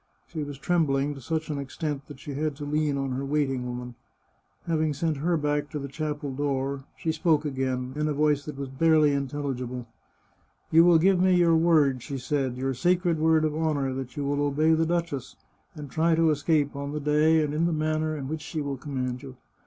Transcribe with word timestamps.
She 0.25 0.43
was 0.43 0.57
trembling 0.57 1.13
to 1.13 1.21
such 1.21 1.51
an 1.51 1.59
extent 1.59 2.07
that 2.07 2.19
she 2.19 2.33
had 2.33 2.55
to 2.55 2.65
lean 2.65 2.97
on 2.97 3.11
her 3.11 3.23
waiting 3.23 3.67
woman. 3.67 3.93
Having 4.65 4.95
sent 4.95 5.17
her 5.17 5.37
back 5.37 5.69
to 5.69 5.77
the 5.77 5.87
chapel 5.87 6.33
door, 6.33 6.85
she 6.97 7.11
spoke 7.11 7.45
again, 7.45 7.93
in 7.95 8.07
a 8.07 8.13
voice 8.13 8.43
that 8.45 8.57
was 8.57 8.67
barely 8.67 9.13
intelligible." 9.13 9.85
You 10.71 10.85
will 10.85 10.97
give 10.97 11.21
me 11.21 11.35
your 11.35 11.55
word," 11.55 12.01
she 12.01 12.17
said," 12.17 12.57
your 12.57 12.73
sacred 12.73 13.19
word 13.19 13.45
of 13.45 13.53
honour, 13.55 13.93
that 13.93 14.17
you 14.17 14.25
will 14.25 14.41
obey 14.43 14.71
the 14.73 14.87
duchess, 14.87 15.35
and 15.75 15.87
try 15.91 16.15
to 16.15 16.31
escape 16.31 16.75
on 16.75 16.93
the 16.93 16.99
day 16.99 17.43
and 17.43 17.53
in 17.53 17.67
the 17.67 17.71
manner 17.71 18.17
in 18.17 18.27
which 18.27 18.41
she 18.41 18.59
will 18.59 18.77
command 18.77 19.21
you. 19.21 19.35